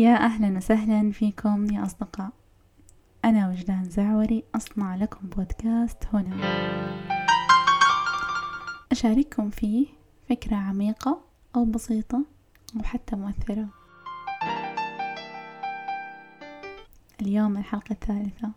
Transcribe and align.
يا 0.00 0.14
أهلا 0.14 0.56
وسهلا 0.56 1.12
فيكم 1.12 1.72
يا 1.72 1.82
أصدقاء. 1.82 2.30
أنا 3.24 3.48
وجدان 3.48 3.84
زعوري 3.84 4.44
أصنع 4.54 4.96
لكم 4.96 5.28
بودكاست 5.28 6.06
هنا. 6.12 6.36
أشارككم 8.92 9.50
فيه 9.50 9.86
فكرة 10.28 10.56
عميقة 10.56 11.20
أو 11.56 11.64
بسيطة 11.64 12.22
أو 12.76 12.82
حتى 12.82 13.16
مؤثرة. 13.16 13.68
اليوم 17.22 17.56
الحلقة 17.56 17.92
الثالثة. 17.92 18.50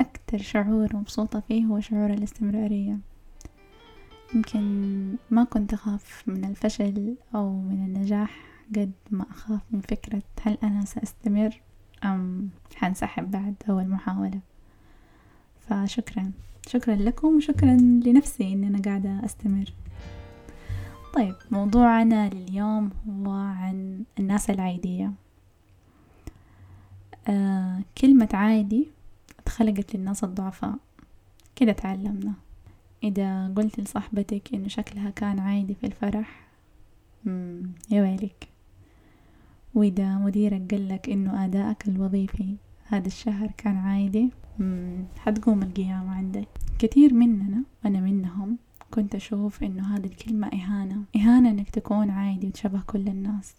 أكثر 0.00 0.38
شعور 0.38 0.96
مبسوطة 0.96 1.40
فيه 1.40 1.64
هو 1.64 1.80
شعور 1.80 2.10
الاستمرارية. 2.10 2.98
يمكن 4.34 5.16
ما 5.30 5.44
كنت 5.44 5.72
أخاف 5.72 6.22
من 6.26 6.44
الفشل 6.44 7.16
أو 7.34 7.60
من 7.60 7.84
النجاح. 7.84 8.51
قد 8.76 8.92
ما 9.10 9.26
أخاف 9.30 9.60
من 9.70 9.80
فكرة 9.80 10.22
هل 10.42 10.58
أنا 10.62 10.84
سأستمر 10.84 11.60
أم 12.04 12.50
حنسحب 12.74 13.30
بعد 13.30 13.54
أول 13.68 13.88
محاولة. 13.88 14.40
فشكرا. 15.60 16.32
شكرا 16.66 16.94
لكم 16.94 17.36
وشكرا 17.36 17.76
لنفسي 17.76 18.52
إن 18.52 18.64
أنا 18.64 18.82
قاعدة 18.82 19.24
أستمر. 19.24 19.72
طيب 21.14 21.34
موضوعنا 21.50 22.28
لليوم 22.28 22.90
هو 23.08 23.30
عن 23.30 24.04
الناس 24.18 24.50
العادية. 24.50 25.12
آه 27.28 27.80
كلمة 27.98 28.28
عادي 28.32 28.88
اتخلقت 29.38 29.94
للناس 29.94 30.24
الضعفاء. 30.24 30.74
كده 31.56 31.72
تعلمنا. 31.72 32.32
إذا 33.04 33.52
قلت 33.56 33.80
لصاحبتك 33.80 34.54
إنه 34.54 34.68
شكلها 34.68 35.10
كان 35.10 35.38
عادي 35.38 35.74
في 35.74 35.86
الفرح 35.86 36.48
يا 37.90 38.02
ويلك. 38.02 38.48
وإذا 39.74 40.18
مديرك 40.18 40.74
قالك 40.74 41.08
إنه 41.08 41.44
أدائك 41.44 41.88
الوظيفي 41.88 42.56
هذا 42.84 43.06
الشهر 43.06 43.50
كان 43.56 43.76
عادي 43.76 44.30
حتقوم 45.18 45.62
القيامة 45.62 46.14
عندك. 46.14 46.48
كثير 46.78 47.14
مننا 47.14 47.62
وأنا 47.84 48.00
منهم 48.00 48.58
كنت 48.90 49.14
أشوف 49.14 49.62
إنه 49.62 49.96
هذه 49.96 50.06
الكلمة 50.06 50.48
إهانة. 50.48 51.02
إهانة 51.16 51.50
إنك 51.50 51.70
تكون 51.70 52.10
عادي 52.10 52.46
وتشبه 52.46 52.80
كل 52.86 53.08
الناس. 53.08 53.54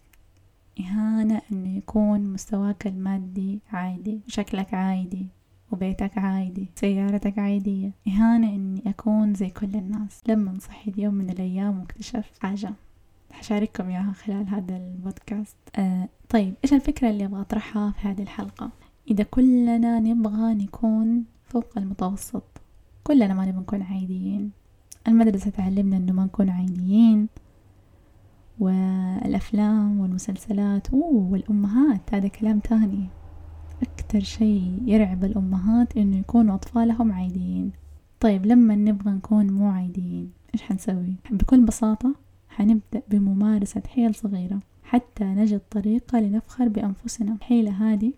إهانة 0.80 1.40
إنه 1.52 1.76
يكون 1.76 2.32
مستواك 2.32 2.86
المادي 2.86 3.60
عادي 3.72 4.20
وشكلك 4.26 4.74
عادي 4.74 5.26
وبيتك 5.72 6.18
عادي 6.18 6.66
سيارتك 6.74 7.38
عادية. 7.38 7.90
إهانة 8.08 8.54
إني 8.54 8.82
أكون 8.86 9.34
زي 9.34 9.50
كل 9.50 9.74
الناس. 9.74 10.22
لما 10.28 10.58
صحيت 10.58 10.98
يوم 10.98 11.14
من 11.14 11.30
الأيام 11.30 11.80
واكتشفت 11.80 12.42
حاجة 12.42 12.72
حشارككم 13.34 13.88
إياها 13.88 14.12
خلال 14.12 14.48
هذا 14.48 14.76
البودكاست. 14.76 15.56
آه 15.76 16.08
طيب 16.28 16.54
إيش 16.64 16.72
الفكرة 16.72 17.10
اللي 17.10 17.24
أبغى 17.24 17.40
أطرحها 17.40 17.90
في 17.90 18.08
هذه 18.08 18.22
الحلقة؟ 18.22 18.70
إذا 19.10 19.24
كلنا 19.24 20.00
نبغى 20.00 20.54
نكون 20.54 21.24
فوق 21.44 21.78
المتوسط 21.78 22.44
كلنا 23.04 23.34
ما 23.34 23.46
نبغى 23.46 23.60
نكون 23.60 23.82
عاديين. 23.82 24.50
المدرسة 25.08 25.50
تعلمنا 25.50 25.96
إنه 25.96 26.12
ما 26.12 26.24
نكون 26.24 26.50
عاديين. 26.50 27.28
والأفلام 28.58 30.00
والمسلسلات 30.00 30.88
أوه 30.88 31.32
والأمهات 31.32 32.14
هذا 32.14 32.28
كلام 32.28 32.58
تاني. 32.58 33.06
أكتر 33.82 34.20
شيء 34.20 34.82
يرعب 34.84 35.24
الأمهات 35.24 35.96
إنه 35.96 36.16
يكونوا 36.16 36.54
أطفالهم 36.54 37.12
عاديين. 37.12 37.72
طيب 38.20 38.46
لما 38.46 38.74
نبغى 38.74 39.10
نكون 39.10 39.52
مو 39.52 39.70
عاديين 39.70 40.30
إيش 40.54 40.62
حنسوي؟ 40.62 41.16
بكل 41.30 41.64
بساطة 41.64 42.14
حنبدأ 42.56 43.02
بممارسة 43.10 43.82
حيل 43.94 44.14
صغيرة 44.14 44.60
حتى 44.84 45.24
نجد 45.24 45.60
طريقة 45.70 46.20
لنفخر 46.20 46.68
بأنفسنا. 46.68 47.32
الحيلة 47.32 47.70
هذه 47.92 48.12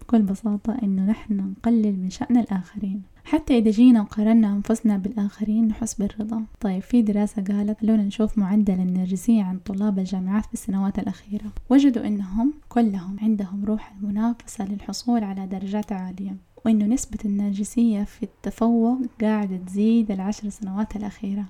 بكل 0.00 0.22
بساطة 0.22 0.78
إنه 0.82 1.06
نحن 1.06 1.36
نقلل 1.36 1.98
من 1.98 2.10
شأن 2.10 2.36
الآخرين. 2.36 3.02
حتى 3.24 3.58
إذا 3.58 3.70
جينا 3.70 4.00
وقارنا 4.00 4.52
أنفسنا 4.52 4.96
بالآخرين 4.96 5.68
نحس 5.68 5.94
بالرضا. 5.94 6.44
طيب 6.60 6.82
في 6.82 7.02
دراسة 7.02 7.42
قالت 7.42 7.80
خلونا 7.80 8.02
نشوف 8.02 8.38
معدل 8.38 8.80
النرجسية 8.80 9.42
عند 9.42 9.60
طلاب 9.60 9.98
الجامعات 9.98 10.46
في 10.46 10.54
السنوات 10.54 10.98
الأخيرة 10.98 11.52
وجدوا 11.70 12.06
إنهم 12.06 12.52
كلهم 12.68 13.16
عندهم 13.22 13.64
روح 13.64 13.92
المنافسة 13.92 14.64
للحصول 14.64 15.24
على 15.24 15.46
درجات 15.46 15.92
عالية 15.92 16.36
وإنه 16.64 16.86
نسبة 16.86 17.18
النرجسية 17.24 18.04
في 18.04 18.22
التفوق 18.22 18.98
قاعدة 19.20 19.56
تزيد 19.56 20.10
العشر 20.10 20.48
سنوات 20.48 20.96
الأخيرة. 20.96 21.44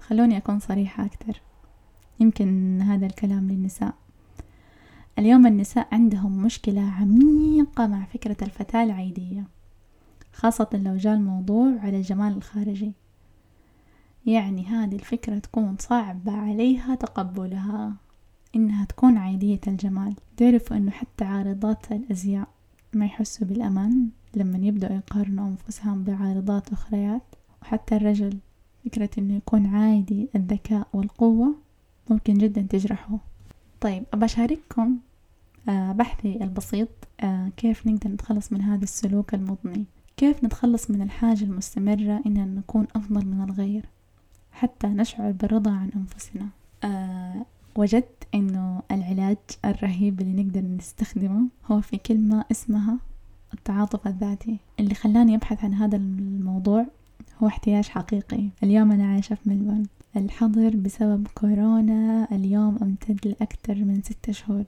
خلوني 0.00 0.36
أكون 0.36 0.58
صريحة 0.58 1.04
أكثر. 1.04 1.40
يمكن 2.20 2.80
هذا 2.82 3.06
الكلام 3.06 3.50
للنساء. 3.50 3.94
اليوم 5.18 5.46
النساء 5.46 5.88
عندهم 5.92 6.42
مشكلة 6.42 6.80
عميقة 6.80 7.86
مع 7.86 8.04
فكرة 8.04 8.36
الفتاة 8.42 8.84
العيدية 8.84 9.44
خاصة 10.32 10.68
لو 10.72 10.96
جاء 10.96 11.14
الموضوع 11.14 11.72
على 11.78 11.96
الجمال 11.96 12.36
الخارجي. 12.36 12.92
يعني 14.26 14.66
هذه 14.66 14.94
الفكرة 14.94 15.38
تكون 15.38 15.76
صعبة 15.78 16.32
عليها 16.32 16.94
تقبلها 16.94 17.92
إنها 18.56 18.84
تكون 18.84 19.16
عادية 19.16 19.60
الجمال. 19.66 20.14
تعرفوا 20.36 20.76
إنه 20.76 20.90
حتى 20.90 21.24
عارضات 21.24 21.92
الأزياء 21.92 22.48
ما 22.94 23.04
يحسوا 23.04 23.46
بالأمان 23.46 24.08
لما 24.34 24.58
يبدأوا 24.58 24.96
يقارنوا 24.96 25.48
أنفسهم 25.48 26.04
بعارضات 26.04 26.72
أخريات 26.72 27.22
وحتى 27.62 27.96
الرجل 27.96 28.38
فكرة 28.84 29.10
إنه 29.18 29.36
يكون 29.36 29.66
عادي 29.66 30.28
الذكاء 30.36 30.86
والقوة 30.92 31.54
ممكن 32.10 32.34
جدا 32.34 32.62
تجرحه. 32.62 33.18
طيب 33.80 34.04
أبى 34.12 34.24
أشارككم 34.24 34.96
آه، 35.68 35.92
بحثي 35.92 36.44
البسيط 36.44 36.88
آه، 37.20 37.48
كيف 37.56 37.86
نقدر 37.86 38.10
نتخلص 38.10 38.52
من 38.52 38.62
هذا 38.62 38.82
السلوك 38.84 39.34
المضني؟ 39.34 39.84
كيف 40.16 40.44
نتخلص 40.44 40.90
من 40.90 41.02
الحاجة 41.02 41.44
المستمرة 41.44 42.22
إننا 42.26 42.44
نكون 42.44 42.86
أفضل 42.96 43.26
من 43.26 43.44
الغير؟ 43.44 43.84
حتى 44.52 44.86
نشعر 44.86 45.30
بالرضا 45.30 45.70
عن 45.70 45.90
أنفسنا. 45.96 46.48
أه 46.84 47.46
وجدت 47.76 48.26
إنه 48.34 48.82
العلاج 48.90 49.36
الرهيب 49.64 50.20
اللي 50.20 50.42
نقدر 50.42 50.60
نستخدمه 50.60 51.48
هو 51.66 51.80
في 51.80 51.96
كلمة 51.96 52.44
اسمها 52.50 52.98
التعاطف 53.54 54.06
الذاتي 54.06 54.58
اللي 54.80 54.94
خلاني 54.94 55.34
أبحث 55.34 55.64
عن 55.64 55.74
هذا 55.74 55.96
الموضوع 55.96 56.86
هو 57.42 57.46
احتياج 57.46 57.84
حقيقي. 57.88 58.48
اليوم 58.62 58.92
أنا 58.92 59.06
عايشة 59.06 59.34
في 59.34 59.50
ملبون. 59.50 59.82
الحظر 60.16 60.76
بسبب 60.76 61.26
كورونا 61.34 62.28
اليوم 62.32 62.78
أمتد 62.82 63.26
لأكثر 63.26 63.74
من 63.74 64.02
ستة 64.02 64.32
شهور. 64.32 64.64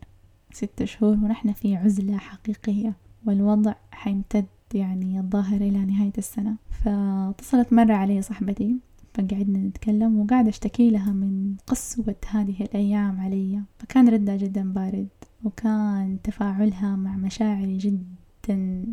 ستة 0.53 0.85
شهور 0.85 1.13
ونحن 1.13 1.53
في 1.53 1.77
عزلة 1.77 2.17
حقيقية 2.17 2.97
والوضع 3.27 3.75
حيمتد 3.91 4.47
يعني 4.75 5.21
الظاهر 5.21 5.57
إلى 5.61 5.85
نهاية 5.85 6.13
السنة. 6.19 6.57
فاتصلت 6.85 7.73
مرة 7.73 7.95
علي 7.95 8.23
صاحبتي 8.23 8.77
فقعدنا 9.15 9.59
نتكلم 9.59 10.21
وقاعدة 10.21 10.49
أشتكي 10.49 10.91
لها 10.91 11.13
من 11.13 11.55
قسوة 11.67 12.17
هذه 12.31 12.61
الأيام 12.61 13.21
علي. 13.21 13.63
فكان 13.79 14.09
ردها 14.09 14.37
جدا 14.37 14.73
بارد 14.73 15.09
وكان 15.45 16.19
تفاعلها 16.25 16.97
مع 16.97 17.17
مشاعري 17.17 17.79
جدا 17.79 18.85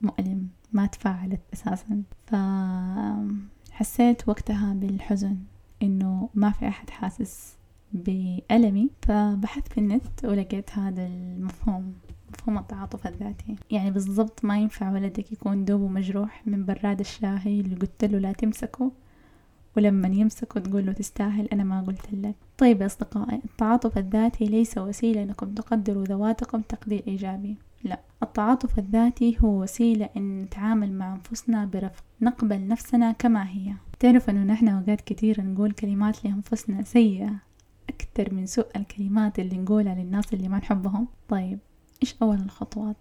مؤلم. 0.00 0.48
ما 0.72 0.86
تفاعلت 0.86 1.40
أساسا. 1.52 2.02
فحسيت 3.72 4.28
وقتها 4.28 4.74
بالحزن 4.74 5.36
إنه 5.82 6.28
ما 6.34 6.50
في 6.50 6.68
أحد 6.68 6.90
حاسس 6.90 7.56
بألمي. 7.92 8.90
فبحثت 9.02 9.72
في 9.72 9.78
النت 9.78 10.24
ولقيت 10.24 10.70
هذا 10.78 11.06
المفهوم 11.06 11.94
مفهوم 12.32 12.58
التعاطف 12.58 13.06
الذاتي. 13.06 13.56
يعني 13.70 13.90
بالضبط 13.90 14.44
ما 14.44 14.58
ينفع 14.58 14.92
ولدك 14.92 15.32
يكون 15.32 15.64
دوبه 15.64 15.88
مجروح 15.88 16.42
من 16.46 16.64
براد 16.64 17.00
الشاهي 17.00 17.60
اللي 17.60 17.76
قلت 17.76 18.04
له 18.04 18.18
لا 18.18 18.32
تمسكه 18.32 18.92
ولما 19.76 20.08
يمسكه 20.08 20.60
تقول 20.60 20.86
له 20.86 20.92
تستاهل 20.92 21.46
أنا 21.46 21.64
ما 21.64 21.82
قلت 21.82 22.12
لك. 22.12 22.34
طيب 22.58 22.80
يا 22.80 22.86
أصدقائي 22.86 23.40
التعاطف 23.44 23.98
الذاتي 23.98 24.44
ليس 24.44 24.78
وسيلة 24.78 25.22
أنكم 25.22 25.54
تقدروا 25.54 26.04
ذواتكم 26.04 26.60
تقدير 26.60 27.02
إيجابي. 27.08 27.56
لا 27.84 28.00
التعاطف 28.22 28.78
الذاتي 28.78 29.38
هو 29.40 29.62
وسيلة 29.62 30.08
أن 30.16 30.38
نتعامل 30.42 30.92
مع 30.92 31.14
أنفسنا 31.14 31.64
برفق 31.64 32.04
نقبل 32.20 32.68
نفسنا 32.68 33.12
كما 33.12 33.48
هي 33.48 33.74
تعرف 33.98 34.30
أنه 34.30 34.44
نحن 34.44 34.68
أوقات 34.68 35.00
كثيرة 35.00 35.40
نقول 35.40 35.72
كلمات 35.72 36.24
لأنفسنا 36.24 36.82
سيئة 36.82 37.34
أكثر 37.88 38.34
من 38.34 38.46
سوء 38.46 38.66
الكلمات 38.76 39.38
اللي 39.38 39.58
نقولها 39.58 39.94
للناس 39.94 40.34
اللي 40.34 40.48
ما 40.48 40.58
نحبهم 40.58 41.08
طيب 41.28 41.58
إيش 42.02 42.14
أول 42.22 42.36
الخطوات؟ 42.36 42.96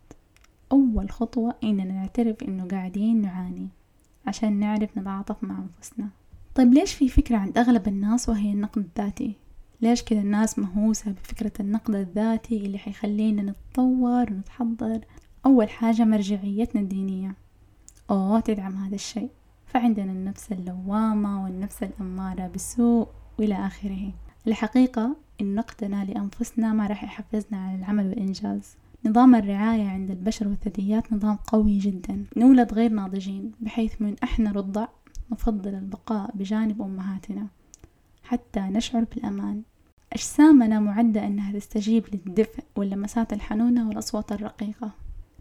أول 0.71 1.09
خطوة 1.09 1.55
إننا 1.63 1.93
نعترف 1.93 2.43
إنه 2.43 2.67
قاعدين 2.67 3.21
نعاني 3.21 3.67
عشان 4.27 4.53
نعرف 4.59 4.97
نتعاطف 4.97 5.43
مع 5.43 5.57
أنفسنا 5.57 6.09
طيب 6.55 6.73
ليش 6.73 6.93
في 6.93 7.09
فكرة 7.09 7.37
عند 7.37 7.57
أغلب 7.57 7.87
الناس 7.87 8.29
وهي 8.29 8.51
النقد 8.51 8.77
الذاتي؟ 8.77 9.35
ليش 9.81 10.03
كذا 10.03 10.19
الناس 10.19 10.59
مهووسة 10.59 11.11
بفكرة 11.11 11.51
النقد 11.59 11.95
الذاتي 11.95 12.57
اللي 12.57 12.77
حيخلينا 12.77 13.41
نتطور 13.41 14.33
ونتحضر؟ 14.33 14.99
أول 15.45 15.69
حاجة 15.69 16.05
مرجعيتنا 16.05 16.81
الدينية. 16.81 17.35
أوه 18.09 18.39
تدعم 18.39 18.75
هذا 18.75 18.95
الشيء. 18.95 19.29
فعندنا 19.65 20.11
النفس 20.11 20.51
اللوامة 20.51 21.43
والنفس 21.43 21.83
الأمارة 21.83 22.47
بالسوء 22.47 23.07
وإلى 23.39 23.55
آخره. 23.55 24.13
الحقيقة 24.47 25.15
إن 25.41 25.55
نقدنا 25.55 26.05
لأنفسنا 26.05 26.73
ما 26.73 26.87
راح 26.87 27.03
يحفزنا 27.03 27.57
على 27.57 27.75
العمل 27.75 28.07
والإنجاز. 28.07 28.75
نظام 29.05 29.35
الرعاية 29.35 29.87
عند 29.89 30.11
البشر 30.11 30.47
والثدييات 30.47 31.13
نظام 31.13 31.35
قوي 31.35 31.77
جدا. 31.77 32.25
نولد 32.37 32.73
غير 32.73 32.91
ناضجين 32.91 33.51
بحيث 33.59 34.01
من 34.01 34.15
إحنا 34.23 34.51
رضع 34.51 34.87
نفضل 35.31 35.75
البقاء 35.75 36.31
بجانب 36.35 36.81
أمهاتنا. 36.81 37.47
حتى 38.27 38.59
نشعر 38.59 39.03
بالأمان. 39.03 39.61
أجسامنا 40.13 40.79
معدة 40.79 41.27
أنها 41.27 41.51
تستجيب 41.51 42.05
للدفء 42.13 42.63
واللمسات 42.75 43.33
الحنونة 43.33 43.87
والأصوات 43.87 44.31
الرقيقة. 44.31 44.91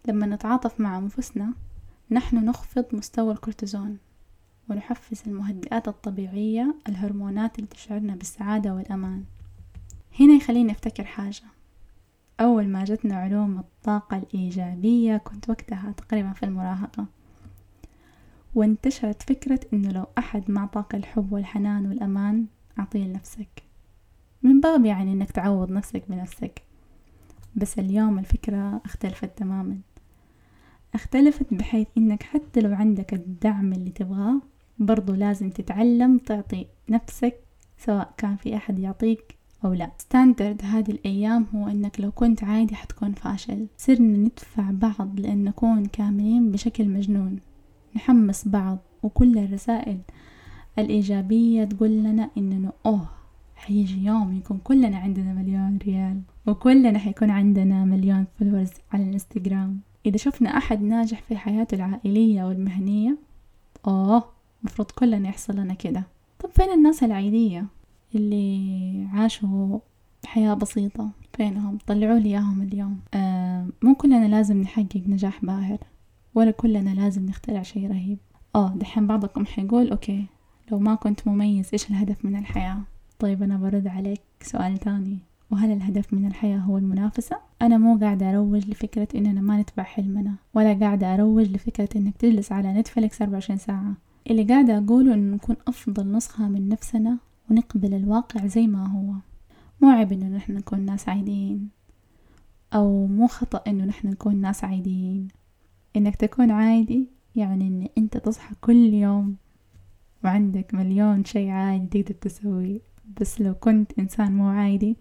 لما 0.08 0.26
نتعاطف 0.26 0.80
مع 0.80 0.98
أنفسنا 0.98 1.52
نحن 2.10 2.36
نخفض 2.44 2.84
مستوى 2.92 3.32
الكورتيزون 3.32 3.98
ونحفز 4.70 5.22
المهدئات 5.26 5.88
الطبيعية 5.88 6.74
الهرمونات 6.88 7.58
اللي 7.58 7.68
تشعرنا 7.68 8.14
بالسعادة 8.14 8.74
والأمان. 8.74 9.24
هنا 10.20 10.34
يخليني 10.34 10.72
أفتكر 10.72 11.04
حاجة. 11.04 11.42
أول 12.40 12.68
ما 12.68 12.84
جتنا 12.84 13.16
علوم 13.16 13.58
الطاقة 13.58 14.16
الإيجابية 14.16 15.16
كنت 15.16 15.50
وقتها 15.50 15.92
تقريبا 15.96 16.32
في 16.32 16.42
المراهقة. 16.42 17.06
وانتشرت 18.54 19.22
فكرة 19.22 19.60
إنه 19.72 19.90
لو 19.92 20.06
أحد 20.18 20.50
ما 20.50 20.60
أعطاك 20.60 20.94
الحب 20.94 21.32
والحنان 21.32 21.86
والأمان 21.86 22.46
أعطيه 22.78 23.04
لنفسك. 23.04 23.62
من 24.42 24.60
باب 24.60 24.84
يعني 24.84 25.12
إنك 25.12 25.30
تعوض 25.30 25.70
نفسك 25.70 26.02
بنفسك. 26.08 26.62
بس 27.56 27.78
اليوم 27.78 28.18
الفكرة 28.18 28.80
اختلفت 28.84 29.38
تماما. 29.38 29.78
اختلفت 30.94 31.54
بحيث 31.54 31.86
إنك 31.98 32.22
حتى 32.22 32.60
لو 32.60 32.74
عندك 32.74 33.14
الدعم 33.14 33.72
اللي 33.72 33.90
تبغاه 33.90 34.40
برضو 34.78 35.14
لازم 35.14 35.50
تتعلم 35.50 36.18
تعطي 36.18 36.66
نفسك 36.88 37.40
سواء 37.78 38.14
كان 38.16 38.36
في 38.36 38.56
أحد 38.56 38.78
يعطيك 38.78 39.36
أو 39.64 39.72
لا. 39.72 39.90
ستاندرد 39.98 40.62
هذه 40.64 40.90
الأيام 40.90 41.46
هو 41.54 41.68
أنك 41.68 42.00
لو 42.00 42.12
كنت 42.12 42.44
عادي 42.44 42.74
حتكون 42.74 43.12
فاشل. 43.12 43.66
صرنا 43.78 44.18
ندفع 44.18 44.70
بعض 44.70 45.20
لأن 45.20 45.44
نكون 45.44 45.86
كاملين 45.86 46.52
بشكل 46.52 46.88
مجنون. 46.88 47.38
نحمس 47.96 48.48
بعض. 48.48 48.78
وكل 49.02 49.38
الرسائل 49.38 49.98
الإيجابية 50.78 51.64
تقول 51.64 51.90
لنا 51.90 52.30
إنه 52.38 52.72
أوه 52.86 53.08
حيجي 53.56 54.04
يوم 54.04 54.36
يكون 54.36 54.58
كلنا 54.64 54.96
عندنا 54.96 55.34
مليون 55.34 55.78
ريال 55.86 56.20
وكلنا 56.46 56.98
حيكون 56.98 57.30
عندنا 57.30 57.84
مليون 57.84 58.26
followers 58.38 58.70
على 58.92 59.02
الإنستغرام. 59.02 59.80
إذا 60.06 60.16
شفنا 60.16 60.56
أحد 60.56 60.82
ناجح 60.82 61.22
في 61.22 61.36
حياته 61.36 61.74
العائلية 61.74 62.44
والمهنية 62.44 63.16
أوه 63.86 64.24
مفروض 64.62 64.90
كلنا 64.90 65.28
يحصل 65.28 65.56
لنا 65.56 65.74
كده. 65.74 66.02
طب 66.38 66.50
فين 66.50 66.70
الناس 66.70 67.02
العادية 67.02 67.66
اللي 68.14 69.06
عاشوا 69.12 69.78
حياة 70.26 70.54
بسيطة؟ 70.54 71.10
فينهم؟ 71.36 71.78
طلعوا 71.86 72.18
لي 72.18 72.28
إياهم 72.28 72.62
اليوم. 72.62 73.00
آه 73.14 73.66
مو 73.82 73.94
كلنا 73.94 74.28
لازم 74.28 74.60
نحقق 74.60 75.02
نجاح 75.06 75.44
باهر 75.44 75.78
ولا 76.34 76.50
كلنا 76.50 76.90
لازم 76.90 77.26
نخترع 77.26 77.62
شي 77.62 77.86
رهيب. 77.86 78.18
آه 78.54 78.74
دحين 78.76 79.06
بعضكم 79.06 79.46
حيقول 79.46 79.90
okay. 79.90 80.26
لو 80.72 80.78
ما 80.78 80.94
كنت 80.94 81.28
مميز 81.28 81.68
إيش 81.72 81.90
الهدف 81.90 82.24
من 82.24 82.36
الحياة؟ 82.36 82.78
طيب 83.18 83.42
أنا 83.42 83.56
برد 83.56 83.86
عليك 83.86 84.20
سؤال 84.42 84.78
تاني. 84.78 85.18
وهل 85.50 85.72
الهدف 85.72 86.14
من 86.14 86.26
الحياة 86.26 86.58
هو 86.58 86.78
المنافسة؟ 86.78 87.36
أنا 87.62 87.78
مو 87.78 87.98
قاعدة 87.98 88.30
أروج 88.30 88.70
لفكرة 88.70 89.08
إننا 89.14 89.40
ما 89.40 89.60
نتبع 89.60 89.82
حلمنا 89.82 90.34
ولا 90.54 90.72
قاعدة 90.74 91.14
أروج 91.14 91.46
لفكرة 91.46 91.88
إنك 91.96 92.16
تجلس 92.16 92.52
على 92.52 92.72
نتفليكس 92.72 93.22
24 93.22 93.58
ساعة. 93.58 93.94
اللي 94.30 94.44
قاعدة 94.44 94.78
أقوله 94.78 95.14
إنه 95.14 95.34
نكون 95.34 95.56
أفضل 95.68 96.12
نسخة 96.12 96.48
من 96.48 96.68
نفسنا 96.68 97.18
ونقبل 97.50 97.94
الواقع 97.94 98.46
زي 98.46 98.66
ما 98.66 98.86
هو. 98.86 99.12
مو 99.80 99.90
عيب 99.90 100.12
إنه 100.12 100.28
نحن 100.36 100.52
نكون 100.52 100.80
ناس 100.80 101.08
عاديين 101.08 101.68
أو 102.74 103.06
مو 103.06 103.26
خطأ 103.26 103.62
إنه 103.66 103.84
نحن 103.84 104.08
نكون 104.08 104.36
ناس 104.36 104.64
عاديين. 104.64 105.28
إنك 105.96 106.16
تكون 106.16 106.50
عادي 106.50 107.08
يعني 107.36 107.68
إن 107.68 107.88
أنت 107.98 108.16
تصحى 108.16 108.54
كل 108.60 108.94
يوم 108.94 109.36
وعندك 110.24 110.74
مليون 110.74 111.24
شي 111.24 111.50
عادي 111.50 112.02
تقدر 112.02 112.18
تسويه 112.20 112.80
بس 113.20 113.40
لو 113.40 113.54
كنت 113.54 113.98
إنسان 113.98 114.32
مو 114.32 114.48
عادي 114.48 114.96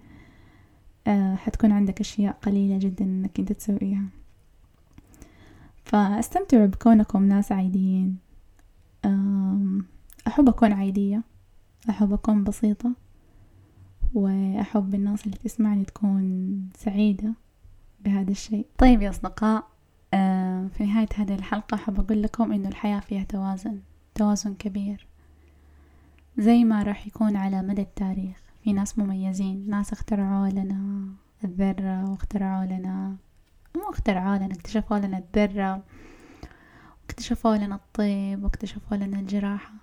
آه 1.07 1.35
حتكون 1.35 1.71
عندك 1.71 1.99
أشياء 1.99 2.37
قليلة 2.41 2.77
جدا 2.77 3.05
إنك 3.05 3.39
أنت 3.39 3.51
تسويها. 3.51 4.05
فاستمتعوا 5.83 6.65
بكونكم 6.65 7.25
ناس 7.25 7.51
عاديين. 7.51 8.17
أحب 10.27 10.49
أكون 10.49 10.73
عادية 10.73 11.23
أحب 11.89 12.13
أكون 12.13 12.43
بسيطة 12.43 12.91
وأحب 14.13 14.95
الناس 14.95 15.25
اللي 15.25 15.37
تسمعني 15.37 15.85
تكون 15.85 16.69
سعيدة 16.77 17.33
بهذا 17.99 18.31
الشيء. 18.31 18.65
طيب 18.77 19.01
يا 19.01 19.09
أصدقاء 19.09 19.67
آه، 20.13 20.67
في 20.67 20.85
نهاية 20.85 21.07
هذه 21.15 21.35
الحلقة 21.35 21.75
أحب 21.75 21.99
أقول 21.99 22.23
لكم 22.23 22.51
إنه 22.51 22.67
الحياة 22.67 22.99
فيها 22.99 23.23
توازن. 23.23 23.79
توازن 24.15 24.53
كبير. 24.53 25.07
زي 26.37 26.63
ما 26.63 26.83
راح 26.83 27.07
يكون 27.07 27.35
على 27.35 27.61
مدى 27.61 27.81
التاريخ. 27.81 28.37
في 28.63 28.73
ناس 28.73 28.99
مميزين 28.99 29.69
ناس 29.69 29.93
اخترعوا 29.93 30.47
لنا 30.47 31.07
الذرة 31.43 32.09
واخترعوا 32.09 32.65
لنا 32.65 33.15
مو 33.75 33.89
اخترعوا 33.89 34.37
لنا 34.37 34.53
اكتشفوا 34.53 34.97
لنا 34.97 35.17
الذرة 35.17 35.83
واكتشفوا 37.01 37.55
لنا 37.55 37.75
الطب 37.75 38.43
واكتشفوا 38.43 38.97
لنا 38.97 39.19
الجراحة. 39.19 39.73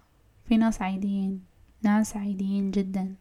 في 0.44 0.56
ناس 0.56 0.82
عاديين 0.82 1.44
ناس 1.82 2.16
عاديين 2.16 2.70
جدا. 2.70 3.14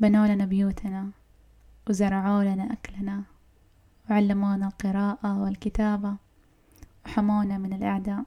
بنوا 0.00 0.26
لنا 0.26 0.44
بيوتنا 0.44 1.10
وزرعوا 1.88 2.44
لنا 2.44 2.72
أكلنا 2.72 3.22
وعلمونا 4.10 4.66
القراءة 4.66 5.42
والكتابة 5.42 6.16
وحمونا 7.06 7.58
من 7.58 7.72
الإعداء. 7.72 8.24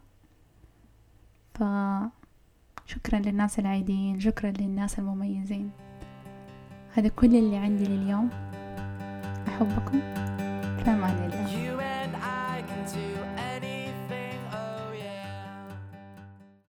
فشكرا 1.55 3.19
للناس 3.19 3.59
العاديين 3.59 4.19
شكرا 4.19 4.51
للناس 4.51 4.99
المميزين. 4.99 5.71
هذا 6.93 7.07
كل 7.07 7.35
اللي 7.35 7.57
عندي 7.57 7.85
لليوم. 7.85 8.29
أحبكم. 9.47 9.99
في 10.83 10.91
أمان 10.91 11.29